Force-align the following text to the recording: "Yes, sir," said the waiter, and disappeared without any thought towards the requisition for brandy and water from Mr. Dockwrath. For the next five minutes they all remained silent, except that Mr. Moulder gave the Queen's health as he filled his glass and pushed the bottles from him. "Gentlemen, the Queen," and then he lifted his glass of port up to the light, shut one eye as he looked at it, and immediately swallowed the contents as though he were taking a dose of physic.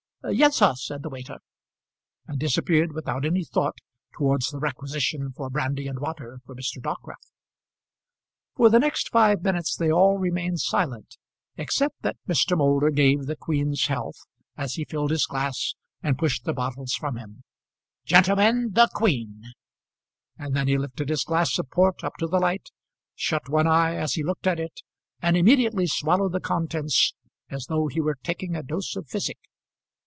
"Yes, 0.29 0.57
sir," 0.57 0.75
said 0.75 1.01
the 1.01 1.09
waiter, 1.09 1.39
and 2.27 2.37
disappeared 2.37 2.93
without 2.93 3.25
any 3.25 3.43
thought 3.43 3.77
towards 4.13 4.51
the 4.51 4.59
requisition 4.59 5.31
for 5.31 5.49
brandy 5.49 5.87
and 5.87 5.97
water 5.99 6.39
from 6.45 6.57
Mr. 6.57 6.79
Dockwrath. 6.79 7.31
For 8.55 8.69
the 8.69 8.77
next 8.77 9.09
five 9.09 9.41
minutes 9.41 9.75
they 9.75 9.91
all 9.91 10.19
remained 10.19 10.59
silent, 10.59 11.17
except 11.57 12.03
that 12.03 12.17
Mr. 12.29 12.55
Moulder 12.55 12.91
gave 12.91 13.23
the 13.25 13.35
Queen's 13.35 13.87
health 13.87 14.19
as 14.55 14.75
he 14.75 14.85
filled 14.85 15.09
his 15.09 15.25
glass 15.25 15.73
and 16.03 16.19
pushed 16.19 16.43
the 16.45 16.53
bottles 16.53 16.93
from 16.93 17.17
him. 17.17 17.43
"Gentlemen, 18.05 18.73
the 18.73 18.89
Queen," 18.93 19.41
and 20.37 20.55
then 20.55 20.67
he 20.67 20.77
lifted 20.77 21.09
his 21.09 21.23
glass 21.23 21.57
of 21.57 21.71
port 21.71 22.03
up 22.03 22.13
to 22.19 22.27
the 22.27 22.39
light, 22.39 22.69
shut 23.15 23.49
one 23.49 23.65
eye 23.65 23.95
as 23.95 24.13
he 24.13 24.23
looked 24.23 24.45
at 24.45 24.59
it, 24.59 24.81
and 25.19 25.35
immediately 25.35 25.87
swallowed 25.87 26.31
the 26.33 26.39
contents 26.39 27.15
as 27.49 27.65
though 27.65 27.87
he 27.87 27.99
were 27.99 28.19
taking 28.23 28.55
a 28.55 28.61
dose 28.61 28.95
of 28.95 29.09
physic. 29.09 29.39